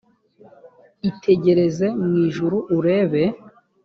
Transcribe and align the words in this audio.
itegereze 1.09 1.87
mu 2.01 2.13
ijuru 2.25 2.57
urebe 2.77 3.23